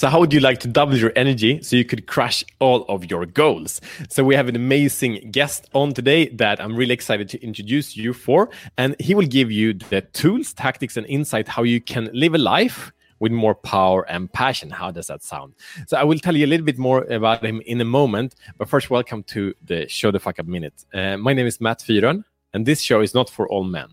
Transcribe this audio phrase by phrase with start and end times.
[0.00, 3.10] So, how would you like to double your energy so you could crush all of
[3.10, 3.82] your goals?
[4.08, 8.14] So, we have an amazing guest on today that I'm really excited to introduce you
[8.14, 8.48] for.
[8.78, 12.38] And he will give you the tools, tactics, and insight how you can live a
[12.38, 14.70] life with more power and passion.
[14.70, 15.52] How does that sound?
[15.86, 18.36] So, I will tell you a little bit more about him in a moment.
[18.56, 20.82] But first, welcome to the Show the Fuck Up Minute.
[20.94, 22.24] Uh, my name is Matt Fyron,
[22.54, 23.88] and this show is not for all men.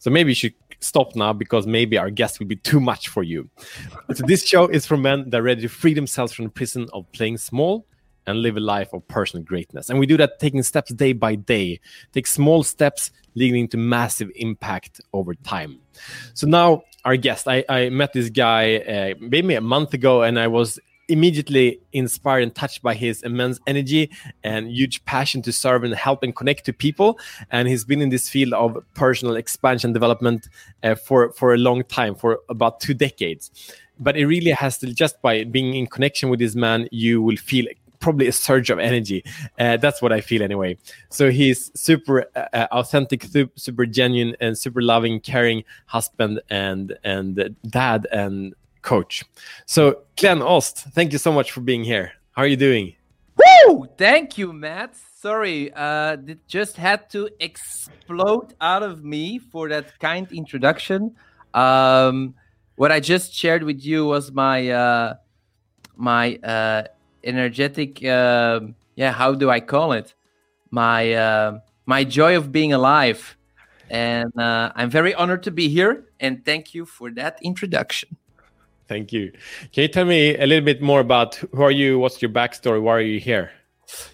[0.00, 0.54] So, maybe you should
[0.84, 3.48] stop now because maybe our guest will be too much for you.
[4.14, 6.88] so this show is for men that are ready to free themselves from the prison
[6.92, 7.86] of playing small
[8.26, 9.90] and live a life of personal greatness.
[9.90, 11.80] And we do that taking steps day by day,
[12.12, 15.78] take small steps leading to massive impact over time.
[16.34, 20.38] So now our guest, I, I met this guy uh, maybe a month ago, and
[20.38, 24.10] I was immediately inspired and touched by his immense energy
[24.42, 27.18] and huge passion to serve and help and connect to people.
[27.50, 30.48] And he's been in this field of personal expansion development
[30.82, 33.50] uh, for for a long time, for about two decades.
[33.98, 37.36] But it really has to just by being in connection with this man, you will
[37.36, 37.66] feel
[38.00, 39.24] probably a surge of energy.
[39.58, 40.76] Uh, that's what I feel anyway.
[41.08, 47.56] So he's super uh, uh authentic, super genuine, and super loving, caring husband and and
[47.68, 49.24] dad and coach.
[49.66, 52.12] So, Glenn Ost, thank you so much for being here.
[52.32, 52.94] How are you doing?
[53.36, 53.88] Woo!
[53.98, 54.94] Thank you, Matt.
[54.96, 61.16] Sorry, uh, it just had to explode out of me for that kind introduction.
[61.54, 62.34] Um,
[62.76, 65.14] what I just shared with you was my uh,
[65.96, 66.84] my uh,
[67.24, 68.04] energetic.
[68.04, 68.60] Uh,
[68.96, 70.14] yeah, how do I call it?
[70.70, 73.36] My uh, my joy of being alive,
[73.88, 76.04] and uh, I'm very honored to be here.
[76.20, 78.16] And thank you for that introduction.
[78.86, 79.32] Thank you.
[79.72, 81.98] Can you tell me a little bit more about who are you?
[81.98, 82.82] What's your backstory?
[82.82, 83.50] Why are you here?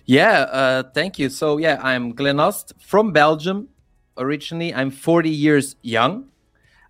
[0.04, 1.28] Yeah, uh, thank you.
[1.28, 3.68] So yeah, I'm Glenn Ost from Belgium.
[4.16, 6.28] Originally, I'm 40 years young.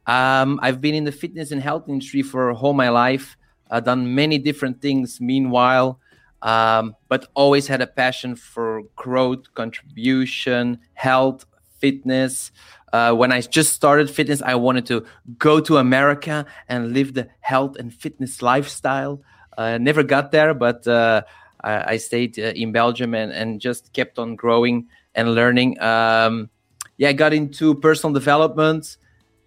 [0.06, 3.36] Um, I've been in the fitness and health industry for all my life.
[3.70, 5.20] I've done many different things.
[5.20, 6.00] Meanwhile,
[6.42, 11.44] um, but always had a passion for growth, contribution, health,
[11.80, 12.52] fitness.
[12.92, 15.04] Uh, when I just started fitness, I wanted to
[15.38, 19.22] go to America and live the health and fitness lifestyle.
[19.56, 21.22] Uh, never got there, but uh,
[21.62, 25.80] I, I, stayed uh, in Belgium and, and just kept on growing and learning.
[25.80, 26.50] Um,
[26.96, 28.96] yeah, I got into personal development,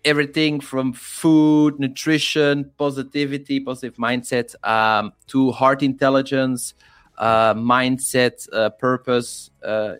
[0.06, 6.76] everything from food, nutrition, positivity, positive mindset, um, to heart intelligence,
[7.18, 9.50] uh, mindset, uh, purpose.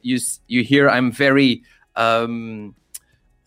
[0.02, 1.64] you you hear I'm very
[1.96, 2.76] um,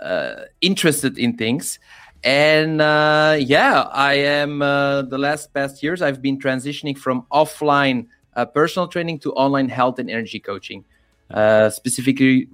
[0.01, 1.79] uh, interested in things.
[2.25, 8.07] And uh, yeah, I am uh, the last past years I've been transitioning from offline
[8.35, 10.85] uh, personal training to online health and energy coaching,
[11.31, 12.49] uh, specifically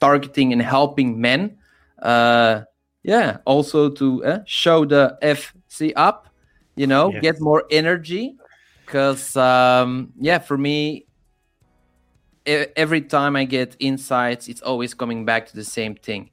[0.00, 1.56] targeting and helping men.
[2.00, 2.62] Uh,
[3.02, 6.28] yeah, also to show the FC up,
[6.76, 7.22] you know, yes.
[7.22, 8.36] get more energy.
[8.84, 11.06] Because um, yeah, for me,
[12.46, 16.30] every time I get insights, it's always coming back to the same thing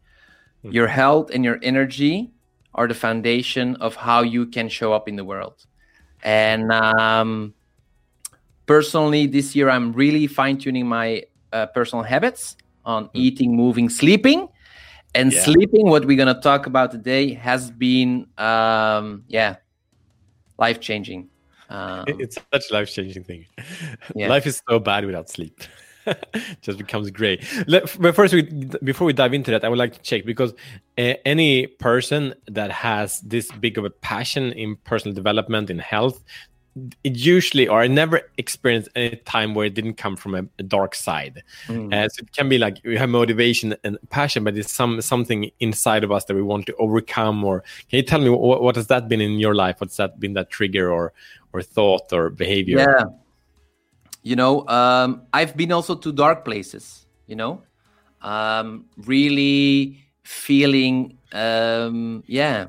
[0.64, 0.76] Mm-hmm.
[0.76, 2.32] Your health and your energy
[2.74, 5.66] are the foundation of how you can show up in the world.
[6.24, 7.54] And um,
[8.66, 11.24] personally, this year I'm really fine tuning my
[11.54, 13.18] uh, personal habits on mm-hmm.
[13.18, 14.48] eating, moving, sleeping.
[15.16, 15.42] And yeah.
[15.42, 19.56] sleeping, what we're going to talk about today, has been, um, yeah,
[20.60, 21.30] life changing.
[21.70, 23.46] Um, it's such a life changing thing.
[24.16, 24.28] Yeah.
[24.28, 25.62] Life is so bad without sleep.
[26.62, 27.44] just becomes great.
[27.68, 28.44] But first, we,
[28.84, 30.54] before we dive into that, I would like to check because
[30.98, 36.24] uh, any person that has this big of a passion in personal development in health,
[37.04, 40.64] it usually or I never experienced any time where it didn't come from a, a
[40.64, 41.44] dark side.
[41.66, 41.92] Mm.
[41.92, 45.50] Uh, so it can be like we have motivation and passion, but it's some something
[45.60, 47.44] inside of us that we want to overcome.
[47.44, 49.78] Or can you tell me what, what has that been in your life?
[49.80, 51.14] What's that been that trigger or
[51.52, 52.78] or thought or behavior?
[52.78, 53.06] Yeah
[54.28, 57.62] you know um, i've been also to dark places you know?
[58.22, 62.68] Um, really feeling um, yeah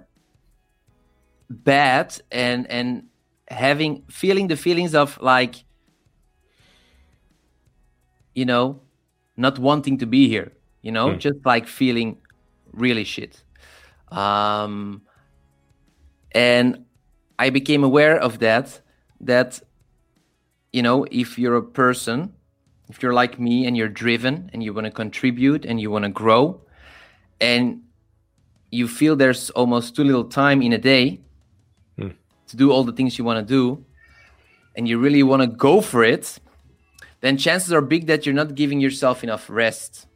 [1.49, 3.05] bad and and
[3.49, 5.65] having feeling the feelings of like
[8.35, 8.81] you know
[9.37, 10.53] not wanting to be here
[10.83, 11.09] you know?
[11.09, 11.19] Mm.
[11.19, 12.19] just like feeling
[12.73, 13.43] really shit.
[14.13, 15.03] Um
[16.33, 16.85] and
[17.39, 18.81] i became aware of that
[19.21, 19.61] that
[20.73, 22.35] you know, if you're a person,
[22.89, 26.05] if you're like me and you're driven and you want to contribute and you want
[26.05, 26.61] to grow,
[27.41, 27.83] and
[28.71, 31.21] you feel there's almost too little time in a day
[31.97, 32.09] hmm.
[32.49, 33.85] to do all the things you want to do,
[34.77, 36.39] and you really want to go for it,
[37.21, 40.07] then chances are big that you're not giving yourself enough rest.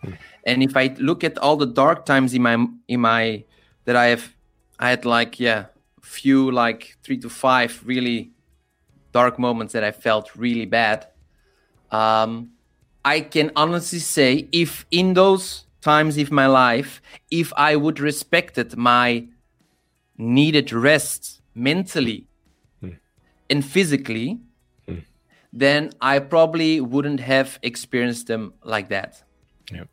[0.00, 0.12] Hmm.
[0.44, 3.44] And if I look at all the dark times in my in my
[3.84, 4.34] that I have,
[4.78, 5.66] I had like yeah,
[6.02, 8.32] few like three to five really
[9.12, 11.06] dark moments that I felt really bad.
[11.90, 12.50] Um,
[13.04, 18.76] I can honestly say, if in those times of my life, if I would respected
[18.76, 19.26] my
[20.16, 22.26] needed rest mentally
[22.82, 22.96] Mm.
[23.50, 24.38] and physically,
[24.88, 25.02] Mm.
[25.52, 29.22] then I probably wouldn't have experienced them like that.
[29.70, 29.84] Yeah.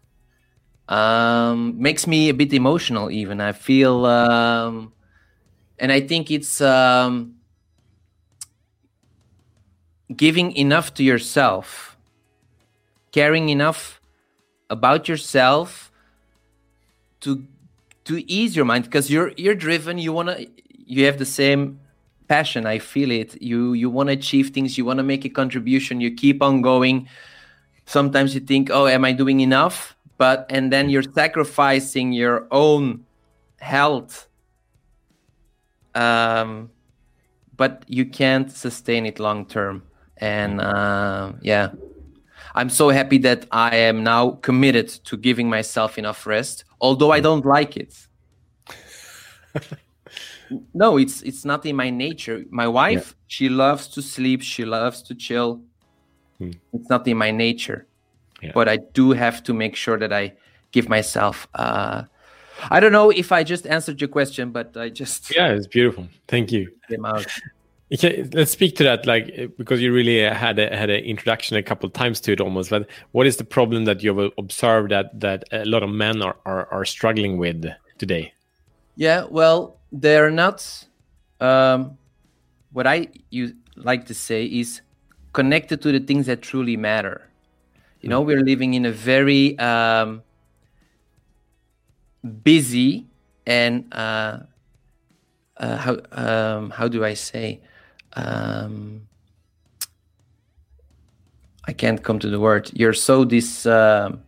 [0.87, 3.41] Um, makes me a bit emotional, even.
[3.41, 4.93] I feel, um,
[5.77, 7.35] and I think it's um,
[10.15, 11.97] giving enough to yourself,
[13.11, 13.99] caring enough
[14.69, 15.91] about yourself
[17.21, 17.45] to
[18.05, 20.47] to ease your mind because you're you're driven you want to
[20.85, 21.79] you have the same
[22.27, 23.41] passion i feel it.
[23.41, 26.61] You you want to achieve things you want to make a contribution you keep on
[26.61, 27.07] going.
[27.85, 29.95] Sometimes you think oh am i doing enough?
[30.17, 33.05] But and then you're sacrificing your own
[33.59, 34.27] health
[35.95, 36.69] um
[37.57, 39.83] but you can't sustain it long term
[40.19, 41.69] and uh, yeah
[42.55, 47.19] i'm so happy that i am now committed to giving myself enough rest although i
[47.19, 47.93] don't like it
[50.73, 55.01] no it's it's not in my nature my wife she loves to sleep she loves
[55.03, 55.61] to chill
[56.39, 56.51] Hmm.
[56.71, 57.85] it's not in my nature
[58.41, 58.53] Yeah.
[58.53, 60.33] but i do have to make sure that i
[60.71, 62.03] give myself uh
[62.71, 66.07] i don't know if i just answered your question but i just Yeah, it's beautiful.
[66.27, 66.71] Thank you.
[67.91, 71.63] Let's speak to that, like uh, because you really had a, had an introduction a
[71.63, 72.69] couple times to it almost.
[72.69, 76.35] But what is the problem that you've observed that that a lot of men are
[76.45, 77.65] are, are struggling with
[77.97, 78.33] today?
[78.95, 80.85] Yeah, well, they're not.
[81.39, 81.97] Um,
[82.73, 84.81] what I you like to say is
[85.33, 87.29] connected to the things that truly matter.
[88.01, 90.21] You know, we're living in a very um,
[92.43, 93.07] busy
[93.45, 94.39] and uh,
[95.57, 97.61] uh, how um, how do I say?
[98.13, 99.07] Um,
[101.67, 102.69] I can't come to the word.
[102.73, 104.21] You're so this um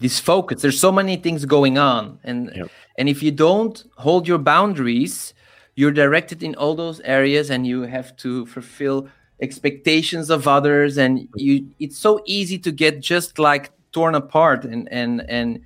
[0.00, 0.62] this focus.
[0.62, 2.68] There's so many things going on, and Yep.
[2.98, 5.34] and if you don't hold your boundaries,
[5.76, 9.08] you're directed in all those areas, and you have to fulfill
[9.40, 11.66] expectations of others, and you.
[11.78, 15.60] It's so easy to get just like torn apart, and and and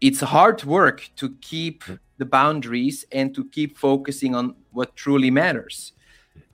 [0.00, 1.84] it's hard work to keep
[2.18, 5.92] the boundaries and to keep focusing on what truly matters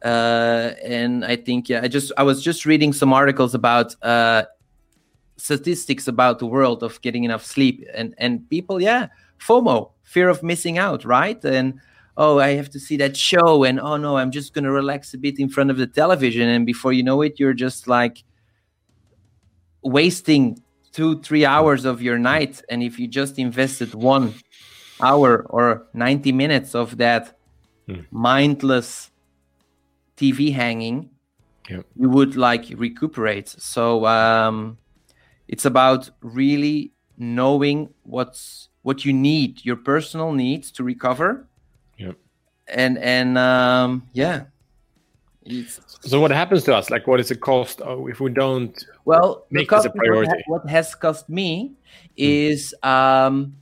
[0.04, 4.44] uh, and I think yeah, I just I was just reading some articles about uh,
[5.36, 9.08] statistics about the world of getting enough sleep, and and people yeah,
[9.40, 11.42] FOMO, fear of missing out, right?
[11.44, 11.80] And
[12.16, 15.18] oh, I have to see that show, and oh no, I'm just gonna relax a
[15.18, 18.22] bit in front of the television, and before you know it, you're just like
[19.82, 20.62] wasting
[20.92, 24.34] two three hours of your night, and if you just invested one
[25.00, 27.36] hour or 90 minutes of that
[28.10, 29.10] mindless
[30.16, 31.10] TV hanging,
[31.68, 31.82] Yeah.
[31.96, 33.48] you would like recuperate.
[33.48, 34.78] So um,
[35.48, 41.48] it's about really knowing what's what you need, your personal needs to recover,
[41.98, 42.12] Yeah.
[42.68, 44.44] and and um, yeah,
[45.44, 46.88] it's So what happens to us?
[46.90, 48.74] Like, what is the cost if we don't?
[49.04, 50.42] well, Make this a cost- what ha- priority.
[50.46, 51.72] What has cost me
[52.16, 53.54] is um,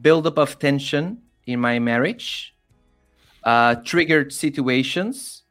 [0.00, 2.54] buildup of tension in my marriage,
[3.44, 5.42] uh, triggered situations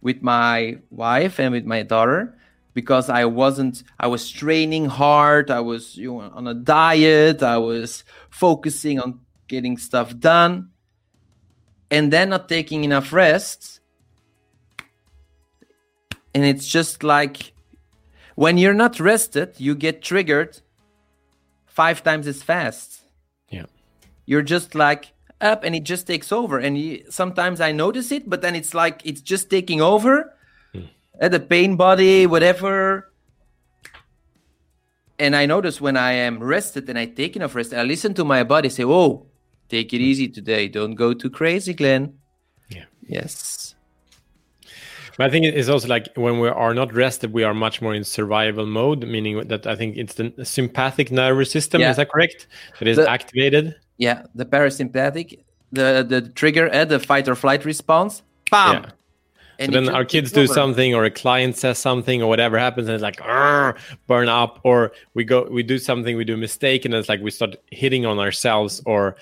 [0.00, 2.34] with my wife and with my daughter
[2.74, 3.82] because I wasn't.
[3.98, 5.50] I was training hard.
[5.50, 7.42] I was you know, on a diet.
[7.42, 10.70] I was focusing on getting stuff done,
[11.90, 13.80] and then not taking enough rest.
[16.32, 17.52] And it's just like
[18.36, 20.60] when you're not rested, you get triggered
[21.66, 23.02] five times as fast.
[23.48, 23.66] Yeah.
[24.26, 26.58] You're just like up and it just takes over.
[26.58, 30.34] And you, sometimes I notice it, but then it's like it's just taking over
[31.20, 33.12] at the pain body, whatever.
[35.18, 38.24] And I notice when I am rested and I take enough rest, I listen to
[38.24, 39.26] my body say, Oh,
[39.68, 40.04] take it hmm.
[40.04, 40.68] easy today.
[40.68, 42.14] Don't go too crazy, Glenn.
[42.70, 42.84] Yeah.
[43.06, 43.74] Yes.
[45.18, 47.94] But I think it's also like when we are not rested, we are much more
[47.94, 51.82] in survival mode, meaning that I think it's the sympathetic nervous system.
[51.82, 51.90] Yeah.
[51.90, 52.46] Is that correct?
[52.78, 53.74] That is The- activated.
[54.00, 54.24] Yeah.
[54.34, 58.22] The parasympathetic, the the trigger at the fight or flight response.
[58.50, 58.72] Bam.
[58.74, 58.90] Yeah.
[59.60, 62.88] And So then our kids do something, or a client says something, or whatever happens,
[62.88, 63.20] and it's like
[64.06, 67.20] burn up, or we go, we do something, we do a mistake, and it's like
[67.20, 69.16] we start hitting on ourselves, or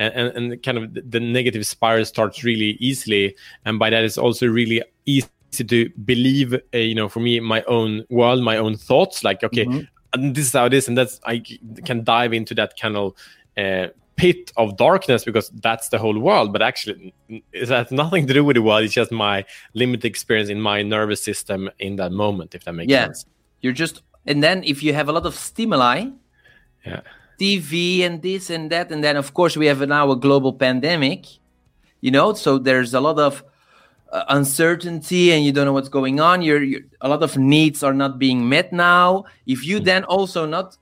[0.00, 3.36] and and, and kind of the- the negative spiral starts really easily,
[3.66, 5.28] and by that it's also really easy
[5.70, 9.64] to believe, uh, you know, for me, my own world, my own thoughts, like okay,
[9.64, 9.86] Mhm.
[10.12, 11.40] and this is how it is, and that's I
[11.84, 13.12] can dive into that kind of
[13.56, 16.52] uh, pit of darkness because that's the whole world.
[16.52, 17.14] But actually
[17.52, 18.84] it has nothing to do with the world.
[18.84, 19.44] It's just my
[19.74, 23.06] limited experience in my nervous system in that moment if that makes yeah.
[23.06, 23.26] sense.
[23.60, 26.06] You're just and then if you have a lot of stimuli
[26.86, 27.00] yeah.
[27.40, 31.26] Tv and this and that and then of course we have now a global pandemic
[32.04, 32.34] you know?
[32.34, 33.42] So there's a lot of
[34.12, 36.42] uh, uncertainty and you don't know what's going on.
[36.42, 39.24] You're, you're, a lot of needs are not being met now.
[39.46, 39.84] If you mm.
[39.84, 40.76] then also not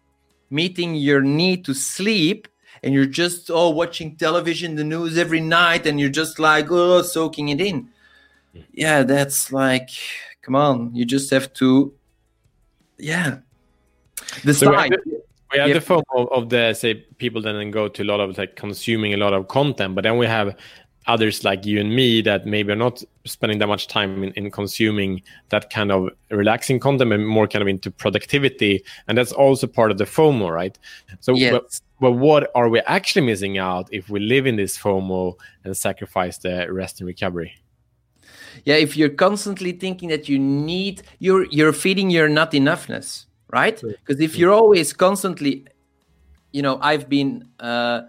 [0.50, 2.48] meeting your need to sleep
[2.82, 7.02] and you're just oh watching television the news every night and you're just like oh
[7.02, 7.88] soaking it in.
[8.72, 9.90] Yeah that's like
[10.42, 11.94] come on you just have to
[12.98, 13.38] yeah.
[14.44, 15.22] Decide so we have, the,
[15.52, 18.38] we have the form of, of the say people then go to a lot of
[18.38, 20.56] like consuming a lot of content but then we have
[21.06, 24.50] others like you and me that maybe are not spending that much time in, in
[24.50, 28.82] consuming that kind of relaxing content and more kind of into productivity.
[29.08, 30.78] And that's also part of the fomo right?
[31.20, 31.52] So yes.
[31.52, 35.76] but, but what are we actually missing out if we live in this fomo and
[35.76, 37.54] sacrifice the rest and recovery?
[38.64, 43.82] Yeah if you're constantly thinking that you need you're you're feeding your not enoughness right?
[43.82, 45.66] Because if you're always constantly
[46.52, 48.02] you know i've been uh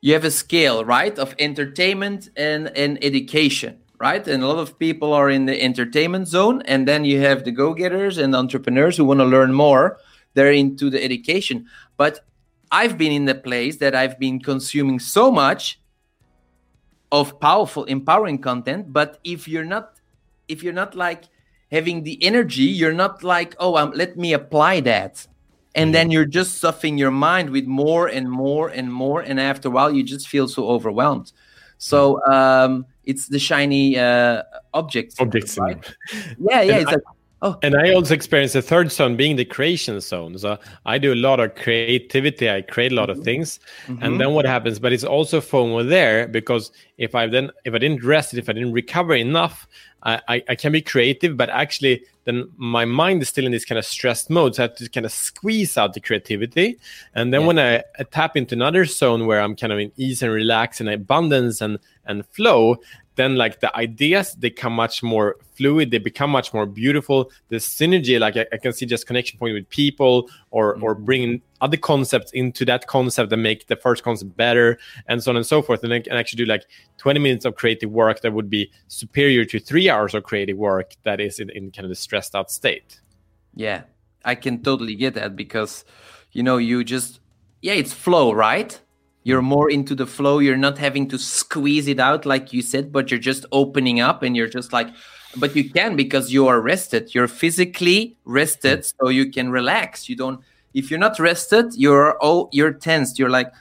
[0.00, 4.28] you have a scale right of entertainment and, and education right?
[4.28, 7.50] And a lot of people are in the entertainment zone and then you have the
[7.50, 9.98] go-getters and entrepreneurs who want to learn more.
[10.34, 11.66] They're into the education.
[11.96, 12.20] But
[12.70, 15.80] i've been in the place that i've been consuming so much
[17.10, 20.00] of powerful empowering content but if you're not
[20.48, 21.24] if you're not like
[21.70, 25.26] having the energy you're not like oh um, let me apply that
[25.74, 29.68] and then you're just stuffing your mind with more and more and more and after
[29.68, 31.32] a while you just feel so overwhelmed
[31.78, 34.42] so um, it's the shiny uh,
[34.74, 35.94] objects objects right?
[36.38, 37.02] yeah yeah it's I, like
[37.40, 37.56] Oh.
[37.62, 40.36] And I also experience the third zone being the creation zone.
[40.38, 42.50] So I do a lot of creativity.
[42.50, 43.24] I create a lot of mm-hmm.
[43.24, 43.60] things.
[43.86, 44.02] Mm-hmm.
[44.02, 44.80] And then what happens?
[44.80, 48.52] But it's also FOMO there because if I then if I didn't rest, if I
[48.54, 49.68] didn't recover enough,
[50.02, 53.64] I, I, I can be creative, but actually then my mind is still in this
[53.64, 54.54] kind of stressed mode.
[54.54, 56.78] So I have to kind of squeeze out the creativity.
[57.14, 57.46] And then yeah.
[57.46, 60.80] when I, I tap into another zone where I'm kind of in ease and relax
[60.80, 62.76] and abundance and and flow,
[63.18, 67.30] then like the ideas they come much more fluid they become much more beautiful.
[67.48, 70.84] The synergy like i, I can see just connection point with people or mm-hmm.
[70.84, 75.32] or bringing other concepts into that concept and make the first concept better and so
[75.32, 75.84] on and so forth.
[75.84, 76.64] And i can actually do like
[76.98, 80.94] 20 minutes of creative work that would be superior to three hours of creative work
[81.02, 83.00] that is in, in kind of the stressed out state.
[83.54, 83.82] Yeah
[84.24, 85.84] i can totally get that because
[86.32, 87.20] you know you just
[87.62, 88.80] yeah it's flow right
[89.28, 90.38] you're more into the flow.
[90.38, 94.22] You're not having to squeeze it out like you said but you're just opening up
[94.22, 94.88] and you're just like
[95.36, 97.14] but you can because you are rested.
[97.14, 100.08] You're physically rested so you can relax.
[100.08, 100.40] You don't
[100.72, 103.18] if you're not rested you're oh you're tensed.
[103.18, 103.52] You're like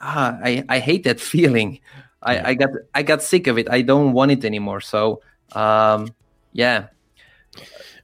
[0.00, 1.78] ah i i hate that feeling.
[2.20, 3.70] I i got i got sick of it.
[3.70, 4.80] I don't want it anymore.
[4.80, 5.22] So
[5.52, 6.08] um
[6.52, 6.88] yeah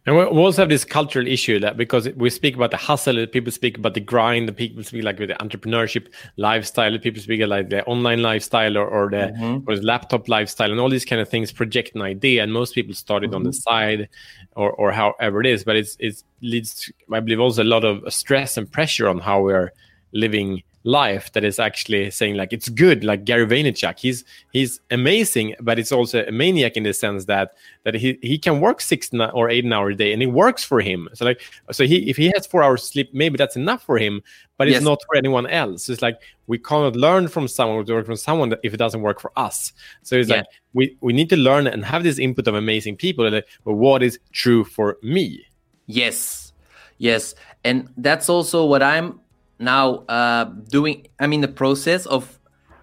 [0.09, 3.53] and we also have this cultural issue that because we speak about the hustle, people
[3.53, 6.07] speak about the grind, the people speak like with the entrepreneurship
[6.39, 9.69] lifestyle, people speak like the online lifestyle or, or the mm-hmm.
[9.69, 12.43] or the laptop lifestyle, and all these kind of things project an idea.
[12.43, 13.37] And most people start it mm-hmm.
[13.37, 13.57] on the mm-hmm.
[13.59, 14.09] side,
[14.57, 15.63] or or however it is.
[15.63, 19.19] But it's it leads, to, I believe, also a lot of stress and pressure on
[19.19, 19.75] how we're
[20.13, 23.99] living life that is actually saying like it's good like Gary Vaynerchuk.
[23.99, 27.53] He's he's amazing but it's also a maniac in the sense that
[27.85, 30.81] that he, he can work six or eight hours a day and it works for
[30.81, 31.09] him.
[31.15, 31.43] So like
[31.73, 34.23] so he if he has four hours sleep maybe that's enough for him
[34.57, 34.83] but it's yes.
[34.83, 35.89] not for anyone else.
[35.89, 39.21] It's like we cannot learn from someone or work from someone if it doesn't work
[39.21, 39.73] for us.
[40.03, 40.37] So it's yeah.
[40.37, 43.77] like we we need to learn and have this input of amazing people like well,
[43.77, 45.45] what is true for me?
[45.87, 46.53] Yes.
[46.99, 47.35] Yes.
[47.65, 49.21] And that's also what i'm
[49.59, 52.39] now uh, doing i'm in the process of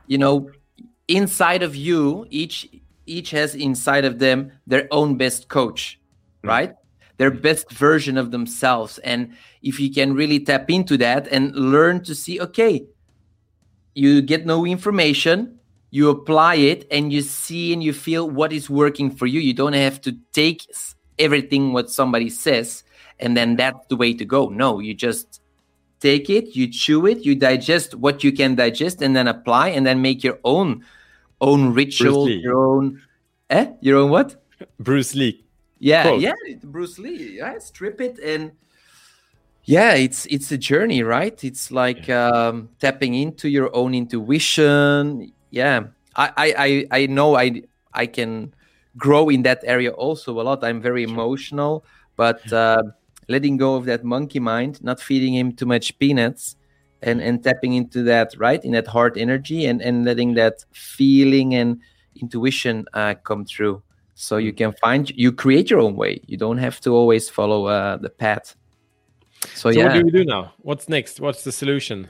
[0.08, 0.50] you know
[1.08, 2.70] inside of you each
[3.06, 6.00] each has inside of them their own best coach
[6.44, 6.50] mm.
[6.50, 6.76] right?
[7.18, 8.98] Their best version of themselves.
[9.00, 12.86] And if you can really tap into that and learn to see okay
[13.94, 18.70] you get no information you apply it and you see and you feel what is
[18.70, 19.40] working for you.
[19.40, 20.68] You don't have to take
[21.18, 22.84] everything what somebody says
[23.18, 24.50] and then that's the way to go.
[24.50, 25.40] No you just
[26.06, 29.86] take it, you chew it, you digest what you can digest, and then apply, and
[29.88, 30.86] then make your own
[31.42, 33.02] own ritual, your own
[33.50, 34.36] eh, your own what?
[34.80, 35.44] Bruce Lee.
[35.80, 36.22] Yeah, Quote.
[36.22, 37.38] yeah, Bruce Lee.
[37.42, 38.52] Yeah, strip it and
[39.66, 41.44] yeah, it's it's a journey, right?
[41.44, 45.34] It's like um, tapping into your own intuition.
[45.50, 48.54] Yeah, I I I know I I can
[48.96, 50.64] grow in that area also a lot.
[50.64, 51.84] I'm very emotional,
[52.16, 52.46] but.
[52.54, 52.94] Uh,
[53.28, 56.56] letting go of that monkey mind, not feeding him too much peanuts,
[57.02, 61.56] and and tapping into that right in that heart energy and and letting that feeling
[61.56, 61.80] and
[62.22, 63.82] intuition uh, come through.
[64.16, 66.22] So you can find you create your own way.
[66.26, 68.56] You don't have to always follow uh, the path.
[69.54, 70.54] So, so yeah what do we do now?
[70.60, 71.20] What's next?
[71.20, 72.08] What's the solution?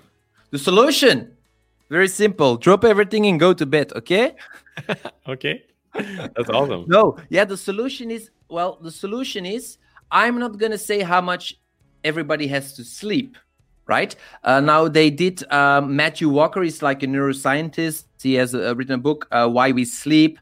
[0.52, 1.36] The solution!
[1.90, 2.58] Very simple.
[2.58, 4.36] Drop everything and go to bed okay?
[5.28, 5.64] Okay.
[5.94, 6.86] That's awesome.
[6.88, 7.18] No.
[7.30, 9.78] Yeah the solution is well the solution is
[10.12, 11.58] i'm not gonna say how much
[12.04, 13.38] everybody has to sleep
[13.88, 14.16] right?
[14.44, 18.06] Uh, now they did uh, matthew walker is like a neuroscientist.
[18.22, 20.40] He has a written a book uh, why we sleep.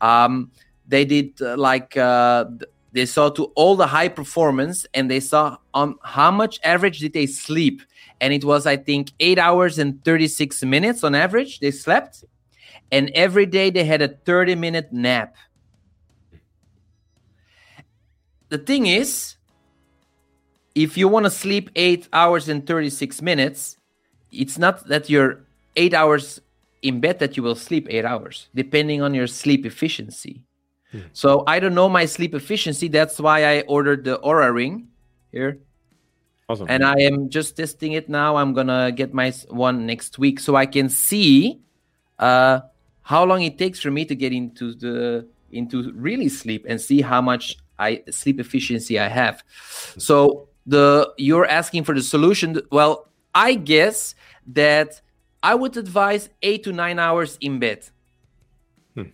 [0.00, 0.50] Um,
[0.88, 2.46] they did uh, like uh,
[2.92, 7.12] they saw to all the high performance and they saw um, how much average did
[7.12, 7.82] they sleep.
[8.20, 12.24] And it was i think 8 hours and 36 minutes on average they slept.
[12.92, 15.36] And every day they had a 30 minute nap
[18.48, 19.36] the thing is
[20.74, 23.76] if you want to sleep 8 hours and 36 minutes
[24.30, 25.44] it's not that you're
[25.76, 26.40] 8 hours
[26.82, 30.42] in bed that you will sleep 8 hours depending on your sleep efficiency
[30.92, 31.00] hmm.
[31.12, 34.88] so i don't know my sleep efficiency that's why i ordered the Oura ring
[35.32, 35.58] here
[36.48, 36.66] Awesome.
[36.70, 38.36] And I am just testing it now.
[38.36, 41.60] I'm gonna get my one next week so I can see
[42.20, 42.60] uh,
[43.02, 47.00] how long it takes for me to get into the into really sleep and see
[47.00, 49.42] how much I sleep efficiency I have.
[49.98, 52.60] So the you're asking for the solution.
[52.70, 54.14] Well, I guess
[54.48, 55.00] that
[55.42, 57.88] I would advise eight to nine hours in bed.
[58.94, 59.10] Hmm.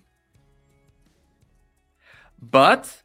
[2.41, 3.03] But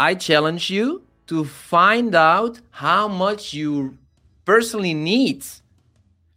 [0.00, 3.98] I challenge you to find out how much you
[4.44, 5.44] personally need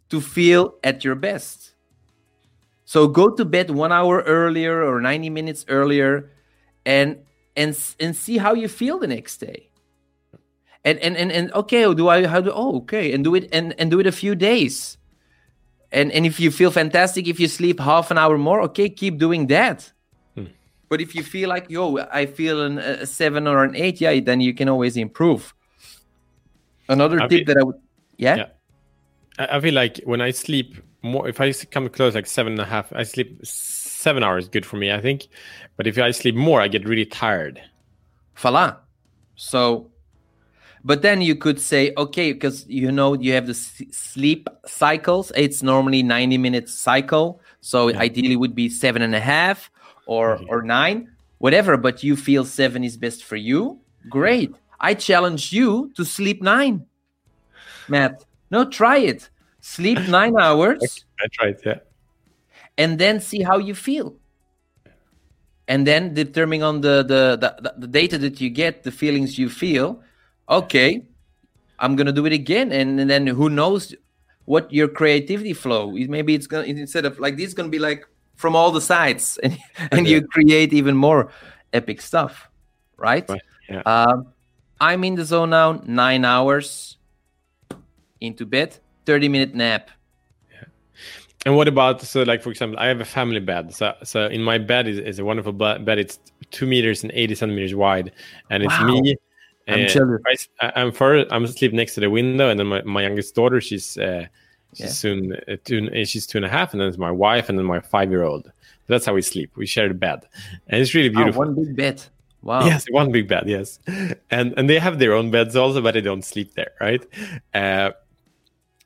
[0.09, 1.73] to feel at your best.
[2.83, 6.29] So go to bed one hour earlier or 90 minutes earlier
[6.85, 7.19] and
[7.55, 9.70] and and see how you feel the next day.
[10.84, 13.74] And and and, and okay, do I how do oh okay and do it and,
[13.79, 14.98] and do it a few days.
[15.91, 19.17] And and if you feel fantastic if you sleep half an hour more, okay, keep
[19.17, 19.91] doing that.
[20.36, 20.46] Hmm.
[20.89, 24.20] But if you feel like, yo, I feel an, a seven or an eight, yeah,
[24.20, 25.53] then you can always improve.
[26.90, 27.75] Another I tip feel, that I would,
[28.18, 28.35] yeah?
[28.35, 28.48] yeah.
[29.37, 32.66] I feel like when I sleep more, if I come close like seven and a
[32.66, 33.46] half, I sleep
[34.01, 35.27] seven hours, good for me, I think.
[35.77, 37.61] But if I sleep more, I get really tired.
[38.35, 38.77] Voila.
[39.35, 39.92] So,
[40.83, 45.31] but then you could say, okay, because you know you have the sleep cycles.
[45.35, 47.42] It's normally 90 minutes cycle.
[47.61, 48.00] So yeah.
[48.00, 49.70] ideally would be seven and a half
[50.07, 50.50] or mm-hmm.
[50.50, 51.77] or nine, whatever.
[51.77, 53.79] But you feel seven is best for you.
[54.09, 54.53] Great.
[54.79, 56.87] I challenge you to sleep nine,
[57.87, 58.25] Matt.
[58.50, 59.29] No, try it.
[59.61, 61.05] Sleep nine hours.
[61.20, 61.79] I tried, yeah.
[62.81, 64.15] And then see how you feel.
[65.67, 69.50] And then determining on the, the the, the data that you get, the feelings you
[69.50, 70.01] feel.
[70.50, 71.05] Okay,
[71.79, 73.96] I'm gonna do it again, and, and then who knows
[74.46, 75.91] what your creativity flow?
[75.91, 78.05] Maybe it's gonna instead of like this, gonna be like
[78.41, 79.57] from all the sides and,
[79.91, 81.31] and you create even more
[81.74, 82.50] epic stuff
[82.98, 83.41] right, right.
[83.70, 83.81] Yeah.
[83.85, 84.33] Um,
[84.81, 86.98] i'm in the zone now nine hours
[88.20, 89.91] into bed 30 minute nap
[90.51, 90.65] yeah.
[91.45, 94.41] And what about so like for example i have a family bed so so in
[94.43, 96.19] my bed is, is a wonderful bed it's
[96.51, 98.11] two meters and 80 centimeters wide
[98.49, 98.87] and it's wow.
[98.87, 99.15] me
[99.67, 100.49] I'm jealous.
[100.59, 103.61] I, am for I'm asleep next to the window, and then my, my youngest daughter,
[103.61, 104.25] she's uh,
[104.73, 104.91] She's yeah.
[104.91, 107.57] soon uh, two, uh, she's two and a half, and then it's my wife, and
[107.57, 108.51] then my five year old.
[108.87, 109.51] That's how we sleep.
[109.55, 110.25] We share the bed,
[110.67, 111.43] and it's really beautiful.
[111.43, 112.03] Oh, one big bed.
[112.41, 112.65] Wow.
[112.65, 113.43] Yes, one big bed.
[113.47, 113.79] Yes,
[114.29, 117.05] and and they have their own beds also, but they don't sleep there, right?
[117.53, 117.91] Uh,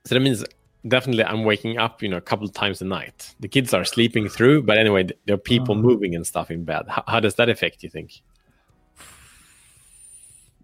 [0.05, 0.43] so that means
[0.87, 3.33] definitely I'm waking up, you know, a couple times a night.
[3.39, 5.81] The kids are sleeping through, but anyway, there are people oh.
[5.81, 6.85] moving and stuff in bed.
[6.87, 8.21] How, how does that affect you think?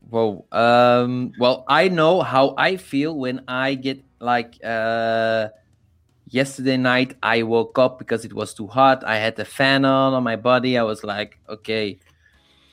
[0.10, 5.50] Well, um, well, I know how I feel when I get like uh,
[6.28, 7.16] yesterday night.
[7.24, 9.06] I woke up because it was too hot.
[9.06, 10.78] I had the fan on on my body.
[10.78, 12.00] I was like, okay.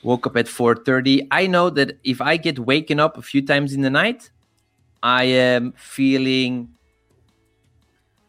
[0.02, 1.26] Woke up at 4:30.
[1.30, 4.30] I know that if I get waken up a few times in the night,
[5.02, 6.70] I am feeling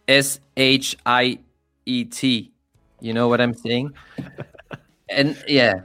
[0.10, 1.40] S H I
[1.86, 2.52] E T.
[3.00, 3.94] You know what I'm saying?
[5.10, 5.82] and yeah,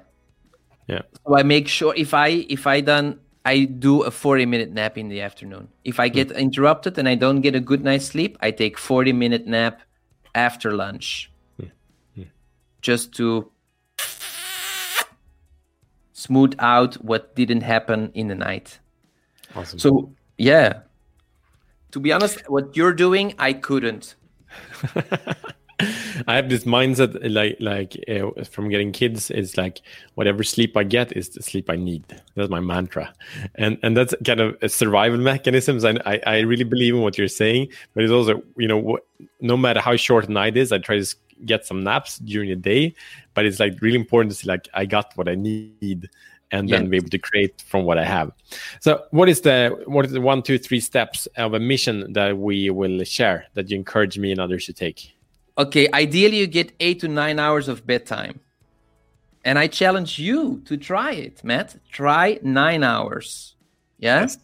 [0.89, 1.03] yeah.
[1.25, 4.97] So I make sure if I if I done I do a 40 minute nap
[4.97, 5.69] in the afternoon.
[5.85, 9.13] If I get interrupted and I don't get a good night's sleep, I take 40
[9.13, 9.83] minute nap
[10.35, 11.31] after lunch.
[12.81, 13.51] Just to
[16.13, 18.79] smooth out what didn't happen in the night.
[19.55, 19.79] Awesome.
[19.79, 20.81] So, yeah.
[21.95, 24.17] To be honest, what you're doing, I couldn't.
[26.27, 29.81] I have this mindset, like like uh, from getting kids, is like
[30.17, 32.05] whatever sleep I get is the sleep I need.
[32.35, 33.15] That's my mantra,
[33.55, 35.85] and and that's kind of a survival mechanisms.
[35.85, 38.99] And I I really believe in what you're saying, but it's also you know
[39.41, 42.57] no matter how short a night is, I try to get some naps during the
[42.57, 42.93] day,
[43.35, 46.11] but it's like really important to see like I got what I need
[46.51, 48.31] and then be able to create from what I have.
[48.81, 52.39] So, what is the what is the one, two, three steps of a mission that
[52.39, 55.13] we will share that you encourage me and others to take?
[55.59, 58.41] Okay, ideally you get eight to nine hours of bedtime,
[59.45, 61.77] and I challenge you to try it, Matt.
[61.91, 63.57] Try nine hours,
[63.99, 64.23] yeah?
[64.23, 64.39] yes,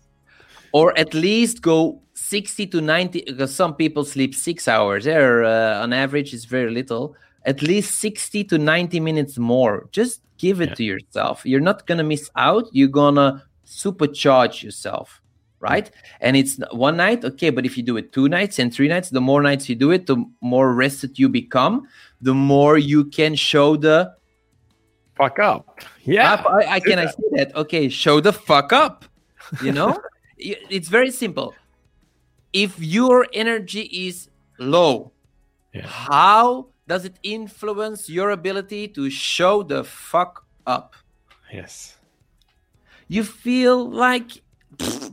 [0.72, 3.22] or at least go sixty to ninety.
[3.26, 5.04] Because some people sleep six hours.
[5.04, 7.16] There, uh, on average, is very little.
[7.44, 9.88] At least sixty to ninety minutes more.
[9.92, 10.74] Just give it yeah.
[10.74, 11.44] to yourself.
[11.44, 12.68] You're not gonna miss out.
[12.72, 15.20] You're gonna supercharge yourself
[15.60, 15.90] right?
[16.20, 19.10] And it's one night okay but if you do it two nights and three nights
[19.10, 21.86] the more nights you do it the more rested you become
[22.20, 24.12] the more you can show the
[25.16, 25.80] fuck up.
[26.02, 26.32] Yeah.
[26.32, 26.46] Up.
[26.46, 27.54] I, I can i say that?
[27.54, 29.04] Okay show the fuck up
[29.62, 29.96] you know?
[30.42, 31.54] It's very simple.
[32.54, 35.12] If your energy is low
[35.74, 35.86] yeah.
[35.86, 40.96] how does it influence your ability to show the fuck up?
[41.52, 41.94] Yes.
[43.06, 44.42] You feel like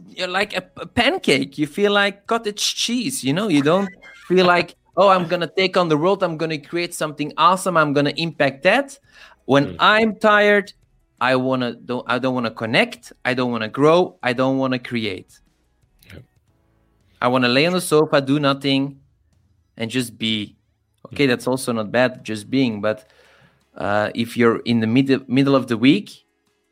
[0.09, 1.59] you're like a, a, pancake.
[1.59, 3.23] You feel like cottage cheese.
[3.23, 3.89] You know, you don't
[4.27, 6.23] feel like, oh, I'm gonna take on the world.
[6.23, 7.77] I'm gonna create something awesome.
[7.77, 8.97] I'm gonna impact that.
[9.45, 9.75] When mm.
[9.77, 10.73] I'm tired,
[11.21, 13.13] I wanna don't I don't wanna connect.
[13.23, 14.17] I don't wanna grow.
[14.23, 15.39] I don't wanna create.
[16.11, 16.23] Yep.
[17.21, 18.99] I wanna lay on the sofa, do nothing,
[19.77, 20.56] and just be
[21.13, 23.09] okay that's also not bad just being but
[23.75, 26.25] uh, if you're in the mid- middle of the week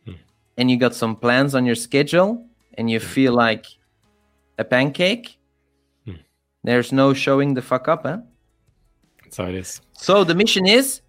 [0.07, 0.17] mm.
[0.57, 2.45] and you got some plans on your schedule
[2.77, 3.65] and you feel like
[4.57, 5.37] a pancake
[6.07, 6.17] mm.
[6.63, 8.19] there's no showing the fuck up huh
[9.37, 11.01] how it is so the mission is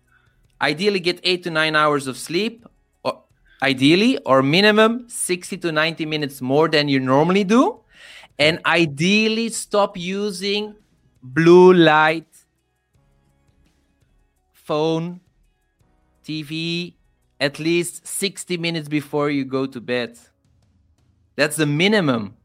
[0.61, 2.67] ideally get eight to nine hours of sleep
[3.05, 3.23] or
[3.63, 7.81] ideally or minimum 60 to 90 minutes more than you normally do
[8.39, 10.75] and ideally stop using
[11.23, 12.27] blue light
[14.67, 15.21] phone,
[16.25, 16.95] TV
[17.41, 20.19] at least 60 minutes before you go to bed.
[21.37, 22.37] That's the minimum.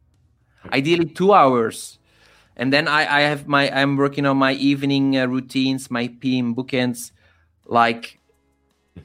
[0.71, 1.97] Ideally, two hours.
[2.55, 6.53] And then I, I have my, I'm working on my evening uh, routines, my PM
[6.53, 7.11] bookends,
[7.65, 8.19] like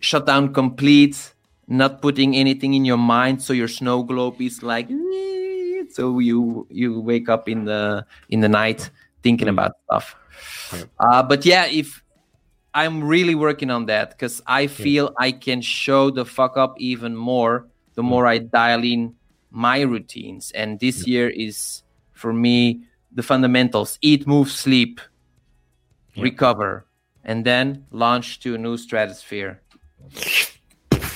[0.01, 1.33] shutdown complete,
[1.69, 3.41] not putting anything in your mind.
[3.41, 4.89] So your snow globe is like,
[5.91, 8.91] so you, you wake up in the, in the night
[9.23, 9.53] thinking mm.
[9.53, 10.17] about stuff.
[10.99, 12.03] Uh, but yeah, if
[12.77, 17.17] I'm really working on that because I feel I can show the fuck up even
[17.17, 19.15] more the more I dial in
[19.51, 20.53] my routines.
[20.53, 25.01] And this year is for me the fundamentals: eat, move, sleep,
[26.13, 26.23] yeah.
[26.23, 26.87] recover,
[27.25, 29.63] and then launch to a new stratosphere.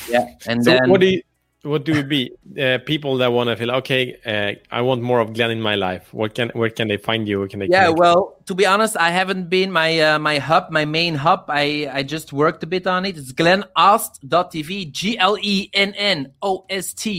[0.09, 1.23] Yeah, and so then what do you
[1.63, 2.33] what do we be?
[2.59, 5.75] Uh, people that want to feel okay uh, i want more of glenn in my
[5.75, 6.13] life.
[6.13, 7.39] What can where can they find you?
[7.41, 10.71] Where can they yeah well to be honest i haven't been my uh, my hub
[10.71, 11.45] my main hub.
[11.49, 13.19] I i just worked a bit on it.
[13.19, 15.27] It's glennost.tv g-l-e-n-n-o-s-t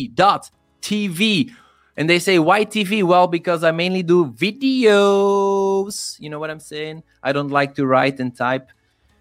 [0.09, 0.49] dot
[0.81, 1.51] tv
[1.95, 6.19] and they say why tv well because i mainly do videos.
[6.19, 7.03] You know what i'm saying?
[7.21, 8.71] I don't like to write and type.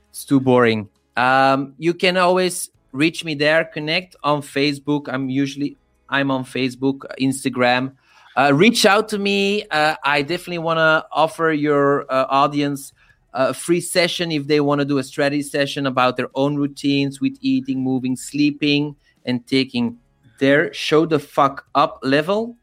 [0.08, 0.88] It's too boring.
[1.16, 5.08] Um, you can always reach me there connect on facebook.
[5.08, 5.76] I'm usually
[6.08, 7.94] i'm on facebook instagram.
[8.36, 9.64] Uh, reach out to me.
[9.70, 12.92] Uh, i definitely want to offer your uh, audience
[13.32, 17.20] a free session if they want to do a strategy session about their own routines
[17.20, 19.96] with eating moving sleeping and taking
[20.38, 22.56] their show the fuck up level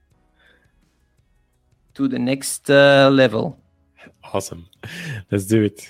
[1.93, 3.57] to the next uh, level
[4.33, 4.67] awesome
[5.31, 5.89] let's do it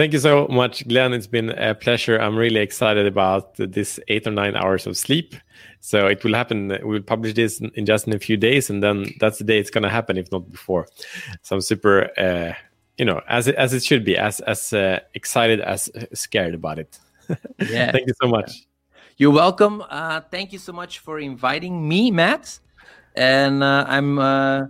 [0.00, 1.12] Thank you so much, Glenn.
[1.12, 2.16] It's been a pleasure.
[2.16, 5.34] I'm really excited about this eight or nine hours of sleep.
[5.80, 6.78] So it will happen.
[6.82, 9.68] We'll publish this in just in a few days, and then that's the day it's
[9.68, 10.86] going to happen, if not before.
[11.42, 12.54] So I'm super, uh,
[12.96, 16.78] you know, as it, as it should be, as as uh, excited as scared about
[16.78, 16.98] it.
[17.68, 17.92] Yeah.
[17.92, 18.66] thank you so much.
[19.18, 19.84] You're welcome.
[19.90, 22.58] Uh, thank you so much for inviting me, Matt.
[23.14, 24.68] And uh, I'm uh,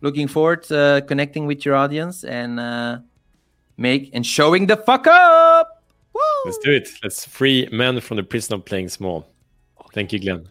[0.00, 2.98] looking forward to connecting with your audience and uh,
[3.76, 5.82] make and showing the fuck up.
[6.14, 6.20] Woo!
[6.44, 6.88] Let's do it.
[7.02, 9.26] Let's free men from the prison of playing small.
[9.92, 10.48] Thank you, Glenn.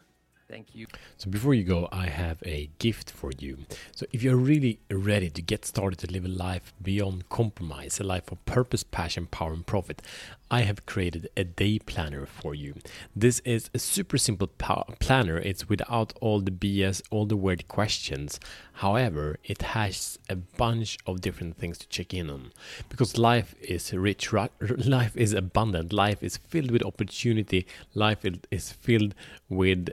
[0.49, 0.87] Thank you.
[1.17, 3.59] So before you go, I have a gift for you.
[3.95, 8.03] So if you're really ready to get started to live a life beyond compromise, a
[8.03, 10.01] life of purpose, passion, power, and profit,
[10.49, 12.73] I have created a day planner for you.
[13.15, 15.37] This is a super simple planner.
[15.37, 18.39] It's without all the BS, all the weird questions.
[18.73, 22.53] However, it has a bunch of different things to check in on
[22.89, 29.13] because life is rich, life is abundant, life is filled with opportunity, life is filled
[29.47, 29.89] with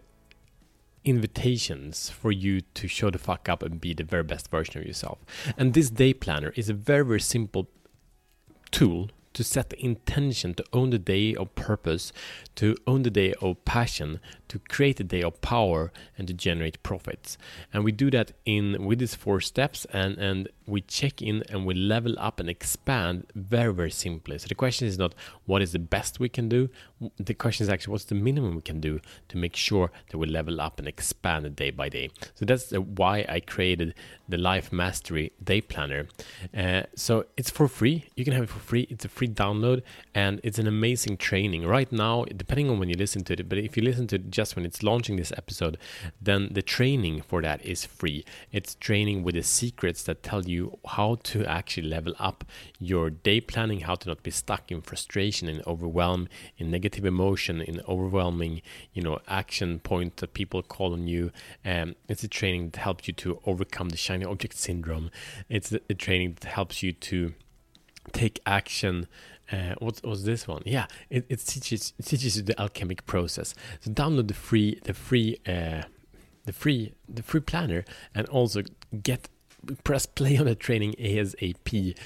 [1.07, 4.87] invitations for you to show the fuck up and be the very best version of
[4.87, 5.19] yourself.
[5.57, 7.69] And this day planner is a very, very simple
[8.73, 12.11] tool to set the intention to own the day of purpose,
[12.55, 14.19] to own the day of passion,
[14.49, 17.37] to create a day of power, and to generate profits.
[17.71, 21.67] And we do that in with these four steps, and and we check in and
[21.67, 24.39] we level up and expand very very simply.
[24.39, 26.71] So the question is not what is the best we can do.
[27.19, 30.27] The question is actually what's the minimum we can do to make sure that we
[30.27, 32.09] level up and expand day by day.
[32.37, 33.95] So that's why I created
[34.29, 36.07] the Life Mastery Day Planner.
[36.57, 38.07] Uh, so it's for free.
[38.17, 38.87] You can have it for free.
[38.91, 39.83] It's a free download
[40.15, 41.67] and it's an amazing training.
[41.67, 44.31] Right now, depending on when you listen to it, but if you listen to it
[44.31, 45.79] just when it's launching this episode,
[46.21, 48.25] then the training for that is free.
[48.53, 52.45] It's training with the secrets that tell you how to actually level up
[52.79, 57.61] your day planning, how to not be stuck in frustration and overwhelm, in negative emotion,
[57.61, 58.63] in overwhelming,
[58.93, 61.31] you know, action point that people call on you.
[61.65, 65.11] Um, it's a training that helps you to overcome the object syndrome.
[65.49, 67.35] It's a, training that helps you to
[68.13, 69.07] take action.
[69.51, 70.63] Uh, what was this one?
[70.65, 73.55] Yeah, it, it teaches it teaches you the alchemic process.
[73.81, 75.83] So download the free the free uh,
[76.45, 78.63] the free the free planner and also
[79.03, 79.29] get
[79.85, 81.97] press play on the training ASAP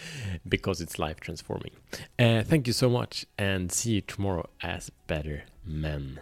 [0.48, 1.72] because it's life transforming.
[2.18, 6.20] Uh, thank you so much and see you tomorrow as better men.